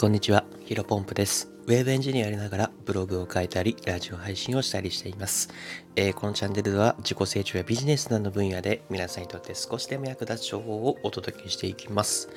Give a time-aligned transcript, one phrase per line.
[0.00, 1.50] こんにちは、ヒロポンプです。
[1.66, 5.50] ウェブエンジニアやりながらブログを書いたり、ラジオ配信をしたりしています。
[5.94, 12.30] えーこのチャンネルでは自己成長やビジネスなどの分野で皆さんにとって少しでも役立つ情報をお届けしていきます。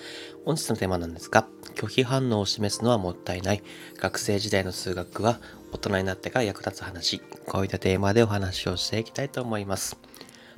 [0.43, 3.63] 本日のテーマなんですが、拒否反応を示すのはもったいない。
[3.95, 5.39] 学生時代の数学は
[5.71, 7.21] 大人になってから役立つ話。
[7.47, 9.97] こういったテーマでお話をしていきたいと思います。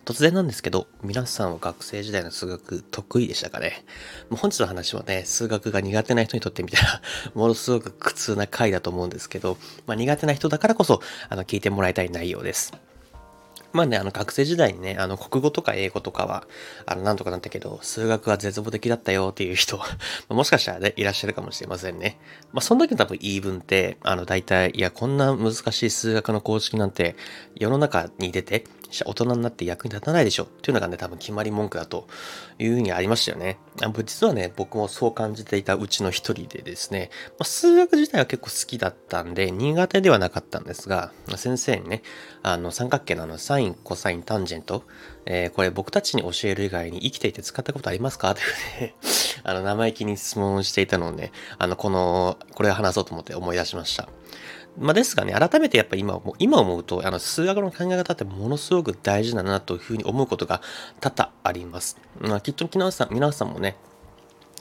[0.06, 3.84] 突然なんですけど、皆さんは学生時代の数学得意でしたかね？
[4.30, 7.02] もう本日の話はね、数学が苦手な人にとってみたら、
[7.34, 9.58] ものすごく苦痛な回だと思うんですけど、
[9.88, 12.74] まあ苦手な人だからこそ、あの、聞いてもらいたい内容です。
[13.76, 16.48] まあね、あの、学生時代にね、あの、国語とか英語とかは、
[16.86, 19.82] あの、なんとかなったけど、数学は絶望的だったよっていう人、
[20.30, 22.18] もしかしたらね、いらっしゃるかもしれませんね。
[22.54, 27.18] まあ、その時の多分言い分って、あの、大体、いや、こんな難しい数学の公式なんて、
[27.56, 28.64] 世の中に出て、
[29.06, 32.08] 大人になって役に立たないでしょっていうのがね、多分決まり文句だと
[32.60, 33.58] いうふうにありましたよね。
[33.82, 42.04] あ実はね、僕もそう感じていたうちの一人でですね、まあ、数学自体は結構好きだったんで、苦手ではなかったんですが、先生にね、
[42.44, 44.84] あの、三角形のあの、サイン、コサイン、タンジェント、
[45.26, 48.36] えーこれ僕たちに教える以外に生きていて使ったことありますか？
[48.36, 48.96] というね、
[49.44, 54.08] あの、生意気に質問していたのをね、あの、この、これを話そうと思って思い出しました。
[54.78, 60.62] まあ、ですがね、改めてやっぱ今思う、今思うと、あの、数学の考え方ってものすごく大事だなというふうに思うことが
[61.00, 61.98] 多々あります。
[62.20, 63.78] まあ、きっと皆さん、皆さんもね、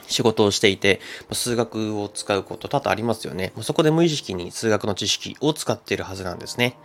[0.07, 1.01] 仕事をしていて、
[1.33, 3.53] 数学を使うこと多々ありますよね。
[3.63, 6.77] そこで無意識に数学の知識を使っているはずなんですね。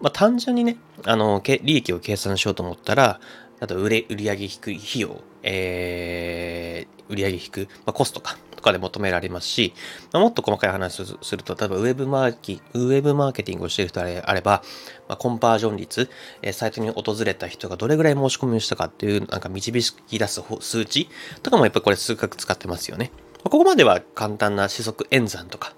[0.00, 3.20] まあ、単純にね、あの、利益を計算しようと思ったら、
[3.60, 9.74] あと売れ、売上引く費用、えー、売上引く、まあ、コストか、とかで求められますし、
[10.12, 14.62] まあ、もっと細かい話をすると、例えばウェブマーキ、ウェブマーケティングをしている人であれば、
[15.08, 16.10] まあ、コンパージョン率、
[16.42, 19.72] えーサイトに訪れた人がどれぐらい申し込みをしたかっていう、なんか導
[20.06, 21.08] き出す数値
[21.42, 23.10] とかもやっぱりこれ数学使ってますよね。
[23.14, 25.74] まあここまでは簡単な四則演算とか、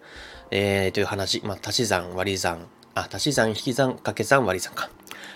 [0.50, 4.88] えー、という話、まあ、足し算、割り算、あ、足し算、引き算、掛け算、割り算か、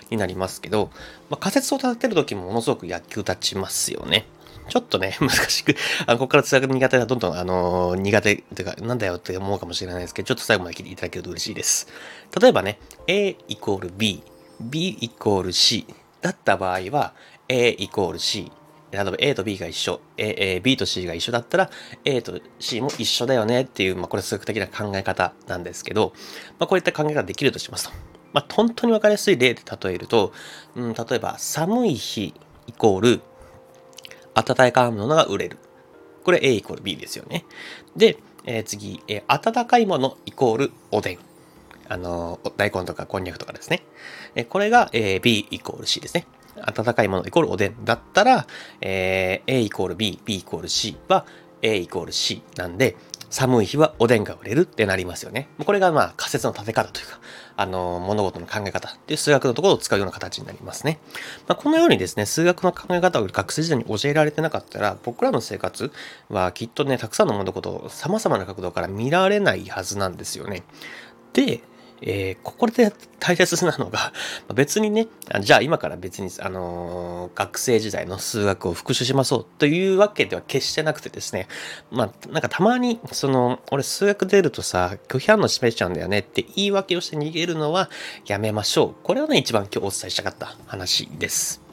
[0.09, 0.91] になりますけど、
[1.29, 4.25] まあ、仮説を立てるときもものすごく野球立ちますよね。
[4.69, 5.75] ちょっとね、 難しく、
[6.05, 11.87] あここから通学苦手がどんどん、あのー苦手というか、なんだよって思うかもしれないですけど、ちょっと最後まで聞いていただけると嬉しいです。
[12.39, 14.23] 例えばね、A イコール B、
[14.61, 15.85] B イコール C
[16.21, 17.13] だった場合は、
[17.49, 18.51] A イコール C、
[18.91, 21.69] 例えば A と B が一緒、A、A B と C が一緒だったら
[22.05, 26.13] A と C も一緒だよねっていう、まあ、これ数学的な考え方なんですけど、
[26.59, 28.10] まあ、こういった考えができるとしますと。
[28.33, 30.31] まあ、本当にわかりやすい例で例えると、
[30.75, 32.33] うん、例えば寒い日
[32.67, 33.21] イコール
[34.33, 35.57] 暖かいものが売れる。
[36.23, 37.45] これ A イコール B ですよね。
[37.95, 41.19] で、えー次、えー暖かいものイコールおでん。
[41.89, 43.83] あのー、大根とかこんにゃくとかですね。
[44.35, 46.27] えーこれが、えー B イコール C ですね。
[46.73, 48.47] 暖かいものイコールおでんだったら、
[48.81, 51.25] えー A イコール B、B イコール C は
[51.61, 52.95] A イコール C なんで、
[53.31, 55.47] 寒い日はおでんが売れるってなりますよね。
[55.65, 57.19] これがまあ仮説の立て方というか、
[57.55, 60.99] あの、物事の考え方っていう数学のところを使うような形になりますね。
[61.47, 65.91] まあ、このようにですね、数学の考え方を学生時代に教えられてなかったら、僕らの生活
[66.29, 70.63] はきっとね、たくさんの物事を様々な角度から見られないはずなんですよね。
[71.33, 71.61] で、
[72.01, 74.13] えーここで大切なのが、
[74.53, 75.07] 別にね、
[75.41, 81.47] じゃあ今から別に、あのー学生時代の数学を復習しましょうというわけでは決してなくてですね、
[81.91, 87.89] まあ、なんかたまに、その、俺数学出るとさ、拒否反応示しちゃうんだよねって言い訳をして逃げるのは
[88.25, 89.03] やめましょう。
[89.03, 91.70] これはね、一番今日お伝えしたかった話です。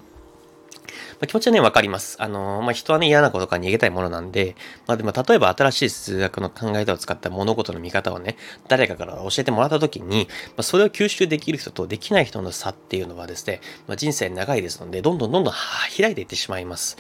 [1.20, 2.16] まあ、気持ちはね、わかります。
[2.20, 4.54] あのまあ、人はね、嫌なことから逃げたいものなんで、
[4.86, 8.36] まあ、でも、例えば新しい数学の考え方を使った物事の見方をね、
[8.68, 15.58] 誰かから教えてもらったときに、まあ、それを吸収できる人とできない人の差っていうのはですね、まあ、人生長いですので、どんどんどんどんは
[15.96, 16.96] 開いていってしまいます。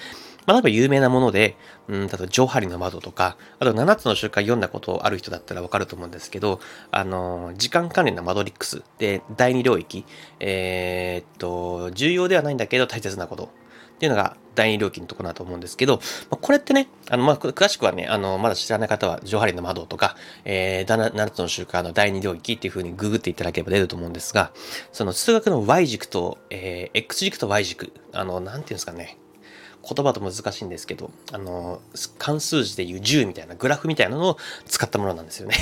[0.46, 1.56] まあ、例えば有名なもので、
[1.88, 6.58] うん、例えば、ジョーハリの窓とか、あと7つの習慣読んだことある人だったらわかると思うんですけど、
[6.90, 10.04] あの、時間管理のマドリックスで、第二領域、
[10.40, 13.50] えーっと、重要ではないんだけど大切なこと。
[13.98, 15.96] っていうのが第二領域のところだと思うんですけど、
[16.30, 24.52] まあこれってね、あの、まあ、詳しくはね、あの、まだ知らない方は、ジョハリの窓とか、えー、7, つの習慣の第二領域っていうふうにググっていただければ出ると思うんですが、
[24.92, 29.18] その数学の Y 軸と、えー、X 軸と Y 軸、あの、なんていうんですかね、
[29.94, 31.80] 言葉と難しいんですけど、あの、
[32.18, 35.56] 関数字でいう10みたいなグラフみたいなのを使ったものなんですよね。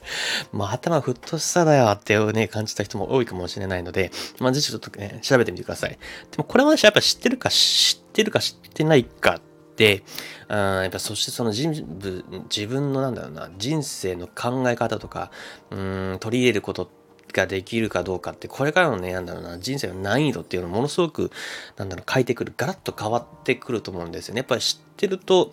[0.52, 5.90] まあ、頭ふっとしただよってね、感じた人も多いかもしれないので、まあ、ぜひちょっとね、調べてみてください。
[5.90, 5.98] で
[6.38, 9.40] も、これはやっぱ知ってるか、知ってるか知ってないかっ
[9.76, 10.02] て、
[10.48, 15.30] うんやっぱそしてその人自分のなんだろうな、人生の考え方とか、
[15.70, 16.99] うん、取り入れることって
[17.32, 21.30] ができるかどうかって、これからのね、なんだろうな、人生の難易度っていうのをものすごく、
[21.76, 24.40] なんだろう、変えてくる、ガラッと変わってくると思うんですよね。
[24.40, 25.52] やっぱり知ってると、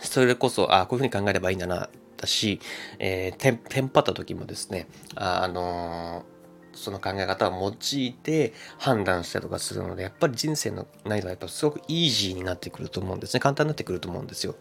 [0.00, 2.60] それこそ、あこういうふうに考えればいいんだな、だし、
[2.98, 6.31] えー、テンテンパった時もですね、あ、あのー
[6.74, 13.40] その考え方を用いて判断したりとかするので、やっぱり人生の難易度はやっぱすごくイージーになってくると思うんですね。
[13.40, 14.54] 簡単になってくると思うんですよ。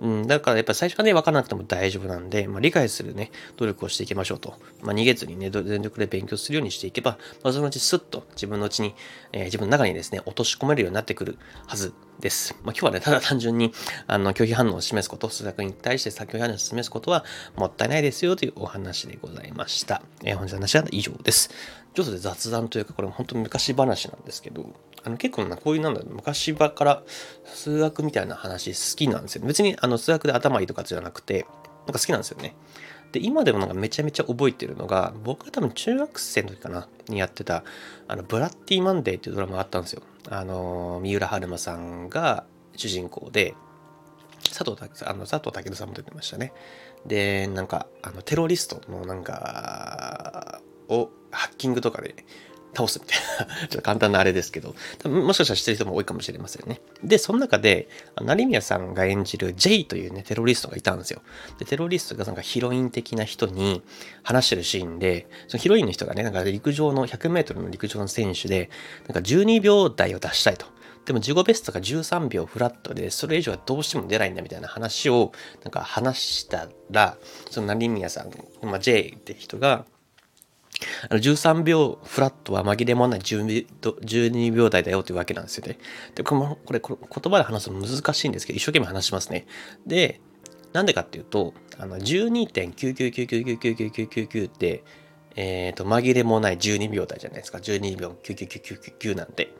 [0.00, 4.54] うん、だからやっぱ最初はね、分からなくても大丈夫なんで、まあ、理解するね、努力をしていきましょうと。
[4.82, 8.94] まあ、逃げずにね、全力で勉強するようにしていけば、まあ、そのうちスッと自分のうちに、
[9.32, 12.54] えー、自分の中にですね、落とし込めるようになってくるはずです。
[12.64, 13.72] まあ、今日はね、ただ単純に、
[14.06, 17.24] あの、拒否反応を示すこと、数学に対して拒否反応を示すことは
[17.56, 20.02] もったいないですよというお話でございました。
[20.24, 21.50] えー、本日の話は以上です。
[21.94, 24.72] ちょっとで雑談というか、これも本当に昔話なんですけど、
[25.04, 27.02] あの結構な、こういうなんだろう、昔場から
[27.44, 29.46] 数学みたいな話好きなんですよ。
[29.46, 31.46] 別にあの数学で頭いいとかじゃなくて、
[31.86, 32.54] なんか好きなんですよね。
[33.12, 37.64] で、今でもなんかめちゃめちゃ覚えてるのが、僕が多分中学生の時かな、にやってた、
[38.06, 40.02] あの、ブラッディマンデーっていうドラマがあったんですよ。
[40.28, 42.44] あの、三浦春馬さんが
[42.76, 43.54] 主人公で、
[44.50, 46.52] 佐藤あの佐藤健さんも出てましたね。
[47.06, 52.24] で、なんか、あの、テロリストのなんか、をハッキングとかで
[52.74, 56.80] 倒すみたいなちょっと簡単なあれですけど、多分もしかしたら知ってる人も多いかもしれませんね。
[57.02, 57.88] で、その中で、
[58.20, 61.22] 成宮さんが演じる J というね、テロリストがいたんですよ。
[61.58, 63.82] で、テロリストがなんかヒロイン的な人に
[64.22, 68.70] 話してるシーンで、そのヒロインの人がね、なんか陸上の、100メートルの陸上の選手で、
[69.06, 70.66] なんか12秒台を出したいと。
[71.08, 75.32] でも自己ベストが13秒フラットで、それ以上はどうしても出ないんだみたいな話を、
[75.64, 77.16] なんか話したら、
[77.50, 79.86] その成宮さん、まあ、J って人が、
[81.08, 85.78] あの13秒フラットは紛れもない12秒台だよというわけなんですよね。
[86.14, 89.46] で、これ言葉で話すの難しいんですけど、一生懸命話しますね。
[89.86, 90.20] で、
[90.72, 94.84] なんでかっていうと、あの12.999999999って、
[95.36, 97.58] えっ、ー、と、紛れもない12秒台じゃないですか。
[97.58, 99.54] 12秒99999なんて。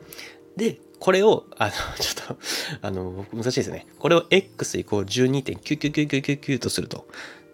[0.57, 2.37] で、これを、あの、ちょっと、
[2.81, 3.87] あの、難しいですね。
[3.97, 7.07] これを x イコール12.99999とすると。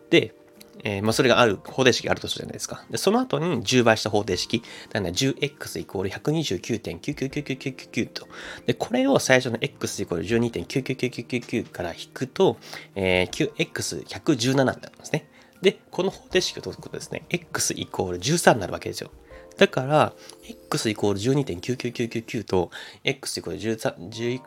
[0.09, 0.33] で、
[0.83, 2.83] えー、まあ、それがある、方程式があるとするじゃないですか。
[2.89, 4.61] で、その後に10倍した方程式、
[4.91, 8.27] だから 10x イコール129.9999999と。
[8.65, 12.57] で、これを最初の x イコール12.99999から引くと、
[12.95, 15.29] えー、9x117 になるんですね。
[15.61, 19.11] で、この方程式を解くとですね、x イコール13になるわけですよ。
[19.57, 20.13] だから、
[20.47, 22.71] x イコール12.99999と、
[23.03, 24.41] x イコール13、10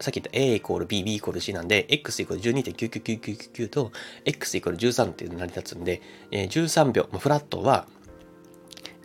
[0.00, 3.92] さっき言った A イコール B、B イコール C なんで、X イコール12.99999と
[4.24, 7.86] X イコール13っていうの成り立つんで、えー、13秒、まあフラットは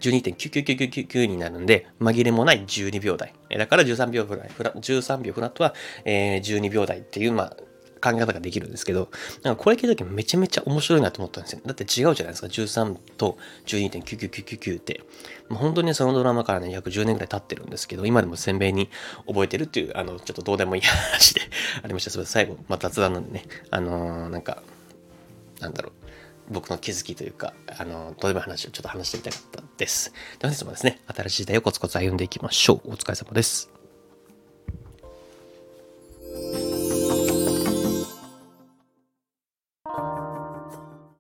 [0.02, 3.34] 12.99999になるんで、紛れもない12秒台。
[3.50, 5.74] だから13秒ぐらい、13秒フラットは、
[6.06, 7.58] えー、12秒台っていう、まあ、
[8.04, 9.10] 考え方ができるんですけど、
[9.44, 11.62] なんかこれ聞いた時めちゃめちゃ面白いなと思ったんですよ。
[11.66, 12.48] だって違うじゃないですか。
[12.48, 15.02] 13と12.99999って。
[15.50, 18.90] もう本当にそのドラマからね、約10年ぐらい経ってるんですけど、今でも鮮明に
[19.28, 21.42] 覚えてるっていう、あの、ちょっとどうでもいい話で
[21.82, 22.12] ありました。
[22.12, 24.64] それ最後、まあ、雑談なんでね、あのー、なんか、
[25.60, 26.04] なんだろう。
[26.52, 30.12] 僕の気づきというか、あの、どうでも話をちょっと話してみたかったです。
[30.40, 32.92] で本日もですね、新しい時代をコツコツ歩んでいきましょう。
[32.92, 33.73] お疲れ様です。